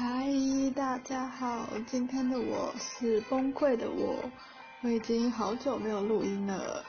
[0.00, 0.30] 嗨，
[0.76, 4.14] 大家好，今天的我是崩溃的我，
[4.80, 6.84] 我已经好久没有录音了。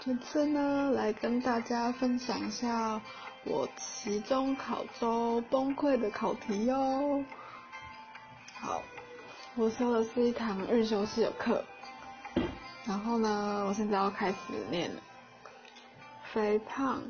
[0.00, 3.00] 这次呢，来跟大家分享一下
[3.44, 7.24] 我期中考周崩溃的考题哟。
[8.60, 8.82] 好，
[9.54, 11.64] 我修的是一堂日修系的课，
[12.84, 14.36] 然后呢，我现在要开始
[14.70, 15.00] 念了。
[16.34, 17.02] 肥胖。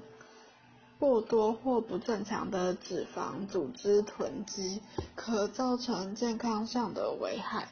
[1.02, 4.80] 过多或不正常的脂肪组织囤积，
[5.16, 7.66] 可造成健康上的危害。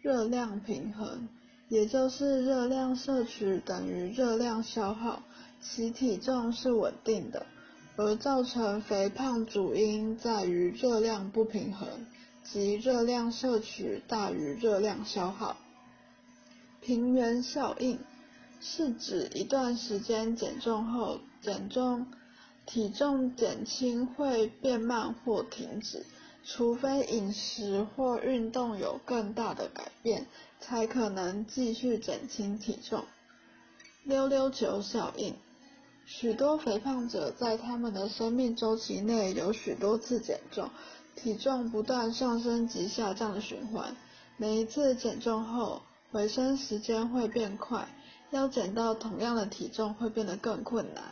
[0.00, 1.26] 热量平衡，
[1.68, 5.24] 也就是热量摄取等于热量消耗，
[5.60, 7.46] 其体重是稳定的。
[7.96, 11.88] 而造成肥胖主因在于热量不平衡，
[12.44, 15.56] 即热量摄取大于热量消耗。
[16.80, 17.98] 平原效应。
[18.64, 22.06] 是指一段时间减重后，减重
[22.66, 26.06] 体重减轻会变慢或停止，
[26.44, 30.26] 除非饮食或运动有更大的改变，
[30.60, 33.04] 才可能继续减轻体重。
[34.04, 35.34] 溜溜球效应，
[36.06, 40.70] 许多肥胖者在他们的生命周期内有许多次减重，
[41.16, 43.96] 体重不断上升及下降的循环，
[44.36, 47.88] 每一次减重后，回升时间会变快。
[48.30, 51.04] 要减到同样的体重会变得更困难。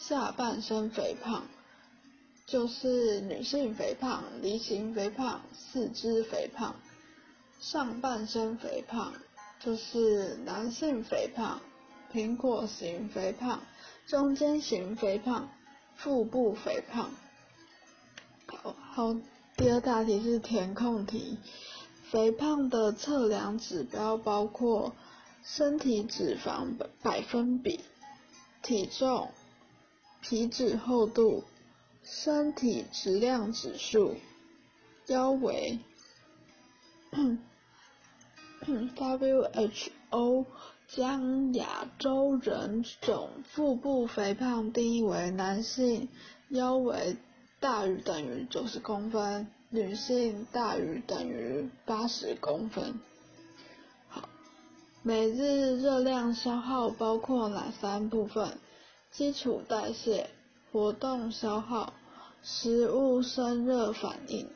[0.00, 1.44] 下半身肥胖
[2.46, 6.74] 就是女性肥胖、梨形肥胖、四肢肥胖；
[7.60, 9.12] 上半身肥胖
[9.60, 11.60] 就是男性肥胖、
[12.12, 13.60] 苹果型肥胖、
[14.06, 15.48] 中间型肥胖、
[15.96, 17.10] 腹部肥胖。
[18.46, 19.16] 好，好，
[19.56, 21.38] 第二大题是填空题，
[22.10, 24.94] 肥胖的测量指标包括。
[25.44, 27.80] 身体脂肪百分比、
[28.60, 29.30] 体重、
[30.20, 31.44] 皮脂厚度、
[32.02, 34.16] 身体质量指数、
[35.06, 35.78] 腰围。
[38.96, 40.46] WHO
[40.88, 46.08] 将亚洲人种腹部肥胖定义为男性
[46.48, 47.16] 腰围
[47.60, 53.00] 大于等于九十公分，女性大于等于八十公分。
[54.08, 54.28] 好
[55.02, 58.58] 每日热量消耗包括哪三部分？
[59.18, 60.30] 基础代谢、
[60.70, 61.92] 活动消耗、
[62.40, 64.48] 食物生热反应。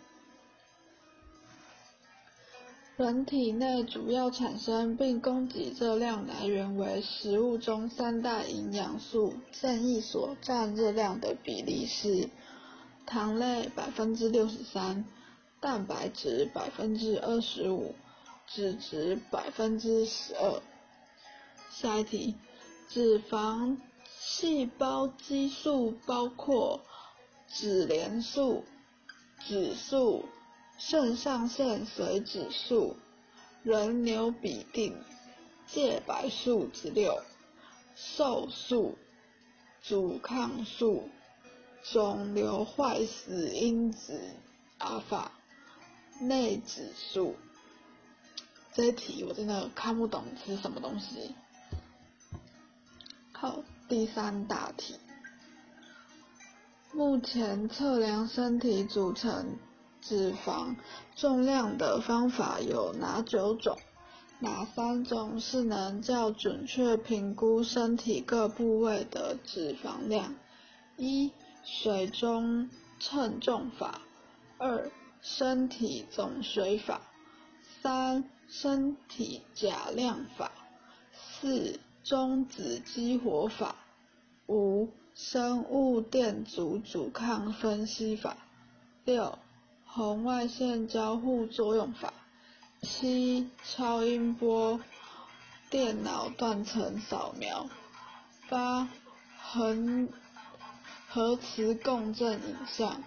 [2.97, 12.31] 人体内主要产生并供给热量来源为食物中三大营养素，建议所占热量的比例是：
[13.05, 15.05] 糖类百分之六十三，
[15.59, 17.97] 蛋白质百分之二十五。
[18.47, 20.63] 脂质百分之十二。
[21.69, 22.37] 下一题，
[22.89, 23.77] 脂肪
[24.25, 26.81] 细胞激素包括
[27.49, 28.65] 脂联素、
[29.41, 30.27] 脂素、
[30.79, 32.97] 肾上腺髓指数、
[33.65, 34.97] 人流比定、
[35.67, 37.21] 介白素之六、
[37.97, 38.97] 瘦素、
[39.83, 41.09] 阻抗素、
[41.83, 44.37] 肿瘤坏死因子
[44.79, 45.33] 阿尔法、
[46.21, 47.35] 内指数。
[48.73, 51.35] 这一题我真的看不懂是什么东西。
[53.33, 54.95] 好，第三大题，
[56.95, 59.59] 目前测量身体组成
[60.01, 60.77] 脂肪
[61.15, 63.77] 重量的方法有哪九种？
[64.39, 70.37] 哪三种是能较准确评估身体各部位的脂肪量？
[70.97, 71.31] 一、
[71.63, 74.01] 水中称重法；
[74.57, 77.03] 二、身体总水法。
[77.83, 80.51] 三、身体钾量法；
[81.13, 83.77] 四、中子激活法；
[84.49, 88.37] 五、生物电阻阻抗分析法；
[89.05, 89.39] 六、
[89.87, 92.13] 红外线交互作用法；
[92.83, 94.81] 七、超音波
[95.71, 97.69] 电脑断层扫描；
[98.49, 98.89] 八、
[99.41, 100.09] 恒
[101.09, 103.03] 核磁共振影像；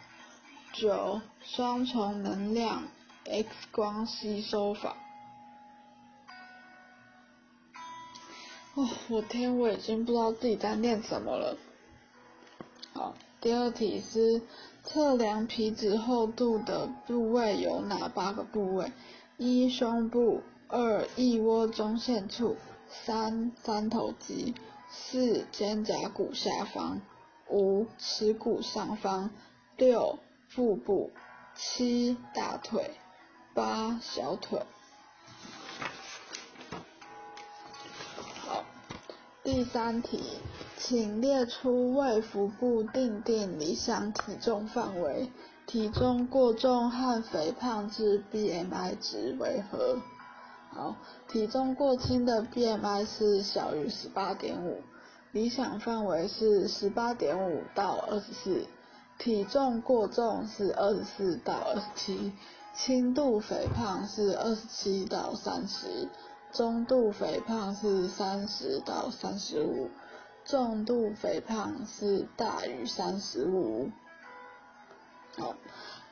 [0.74, 2.84] 九、双重能量。
[3.28, 5.05] X 光吸收法。
[8.76, 11.58] 哦，我天，我已经不知道自己在念什么了。
[12.92, 14.42] 好，第二题是
[14.84, 18.92] 测量皮脂厚度的部位有哪八个部位？
[19.38, 22.56] 一、胸部；二、腋窝中线处；
[22.90, 24.54] 三、三头肌；
[24.90, 27.00] 四、肩胛骨下方；
[27.50, 29.30] 五、耻骨上方；
[29.78, 30.20] 六、
[30.50, 31.12] 腹部；
[31.56, 32.92] 七、大腿。
[33.54, 34.60] 八小腿。
[39.46, 40.24] 第三题，
[40.76, 45.32] 请列出胃腹部定定理想体重范围。
[45.68, 50.02] 体重过重和肥胖之 BMI 值为何？
[50.72, 50.96] 好，
[51.28, 54.82] 体重过轻的 BMI 是小于十八点五，
[55.32, 58.66] 理想范围是十八点五到二十四。
[59.20, 62.34] 体重过重是二十四到二十七，
[62.74, 66.10] 轻度肥胖是二十七到三十，
[66.56, 69.90] 中度肥胖是三十到三十五，
[70.46, 73.90] 重度肥胖是大于三十五。
[75.38, 75.54] 好，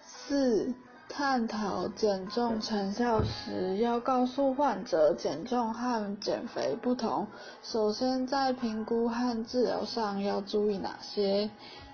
[0.01, 0.74] 四。
[1.10, 7.28] 探讨减重成效时，要告诉患者减重和减肥不同。
[7.62, 11.51] 首先，在评估和治疗上要注意哪些？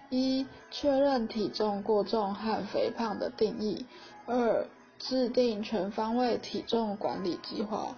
[0.09, 3.85] 一、确认体重过重和肥胖的定义；
[4.25, 4.65] 二、
[4.99, 7.95] 制定全方位体重管理计划；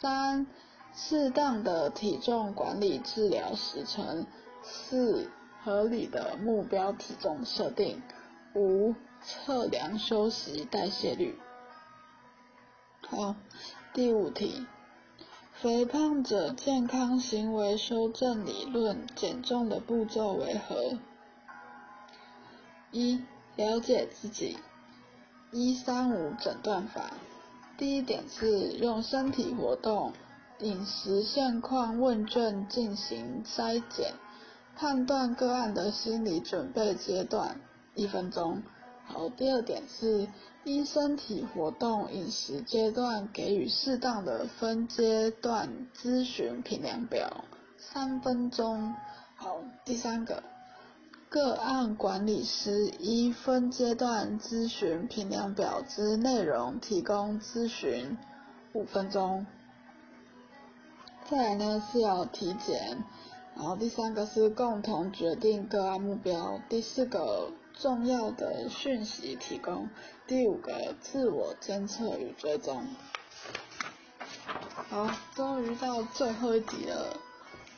[0.00, 0.46] 三、
[0.94, 4.24] 适当的体重管理治疗时程；
[4.62, 5.30] 四、
[5.62, 8.00] 合理的目标体重设定；
[8.54, 8.94] 五。
[9.22, 11.38] 测量休息代谢率。
[13.06, 13.36] 好，
[13.92, 14.66] 第五题，
[15.52, 20.96] 肥胖者健康行为修正理论减重的步骤为何？
[22.92, 23.22] 一、
[23.56, 24.58] 了解自己。
[25.52, 27.12] 一三五诊断法，
[27.80, 30.12] 第一点是用身体活动、
[30.58, 34.12] 饮食现况问卷进行筛检，
[34.76, 37.58] 判断个案的心理准备阶段，
[37.94, 38.62] 一分钟。
[39.06, 40.28] 好，第二点是
[40.62, 47.44] 依身体活动、饮食阶段给予适当的分阶段咨询评量表，
[47.78, 48.94] 三分钟。
[49.36, 49.56] 好，
[49.86, 50.42] 第三个
[51.30, 58.18] 个案管理师依分阶段咨询评量表之内容提供咨询，
[58.72, 59.46] 五分钟。
[61.30, 63.04] 再来呢是要体检，
[63.54, 67.50] 然后第三个是共同决定个案目标，第四个。
[67.78, 69.88] 重要的讯息提供。
[70.26, 72.84] 第五个，自我监测与追踪。
[74.90, 77.16] 好，终于到最后一题了。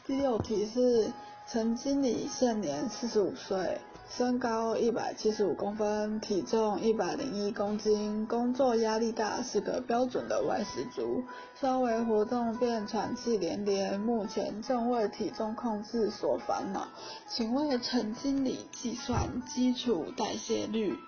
[0.05, 1.13] 第六题是
[1.47, 3.81] 陈经理现年四十五岁。
[4.09, 11.25] 身高一百七十五公分，体重一百零一公斤，工作压力大，是个标准的外食族。
[11.59, 16.89] 稍微活动便喘气连连，目前正为体重控制所烦恼。
[17.27, 20.99] 请为陈经理计算基础代谢率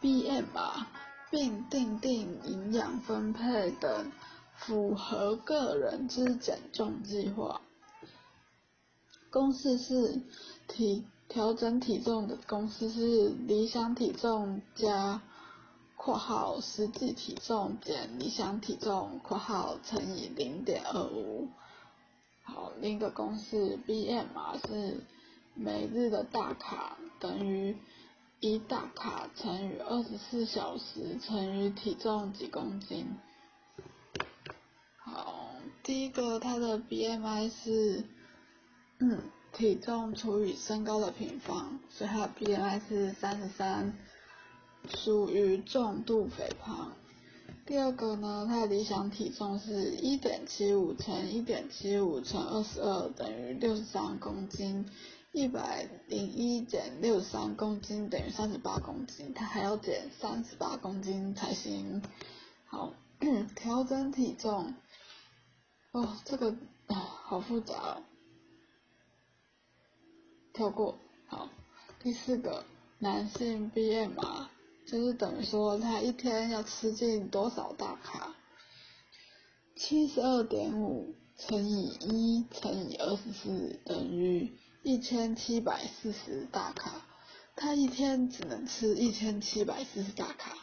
[0.00, 0.84] （BMI），
[1.30, 4.10] 并定定营养分配等
[4.56, 7.60] 符合个人之减重计划。
[9.34, 10.22] 公式是
[10.68, 11.04] 体。
[11.26, 15.20] 调整体重的公式是理想体重加
[15.96, 21.48] （括号实际体重减理想体重）（括号乘以零点二五）。
[22.44, 25.02] 好，另一个公式 BMI 是
[25.54, 27.76] 每日的大卡等于
[28.38, 33.06] 一大卡乘以二十四小时乘以体重几公斤。
[34.98, 38.04] 好，第一个它的 BMI 是，
[39.10, 39.20] 嗯。
[39.52, 43.96] 体重除以身高的平方，所以它的 BMI 是三十三，
[44.88, 46.90] 属于重度肥胖。
[47.64, 54.90] 第二个呢，它的理想体重是一点七五乘一点七五乘二十二等于六十三公斤，
[55.30, 62.02] 一百零一减六十三公斤等于三十八公斤，它还要减三十八公斤才行。
[62.64, 62.92] 好，
[63.54, 64.74] 调整体重，
[65.92, 66.50] 哦，这个
[66.88, 68.02] 啊好复杂哦。
[70.54, 70.96] 跳过，
[71.26, 71.50] 好，
[72.00, 72.64] 第四个
[73.00, 74.12] 男性 B M，
[74.86, 78.36] 就是等于说他一天要吃进多少大卡，
[79.74, 84.52] 七十二点五乘以一乘以二十四等于
[84.84, 87.04] 一千七百四十大卡，
[87.56, 90.56] 他一天只能吃一千七百四十大卡，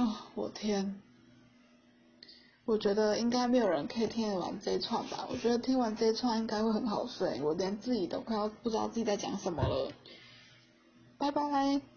[0.00, 1.02] 啊，我天！
[2.66, 5.26] 我觉得应该没有人可以听得完这一串吧。
[5.30, 9.92] 我觉得听完这一串应该会很好睡，我连自己都快要不知道自己在讲什么了。
[11.16, 11.95] 拜拜。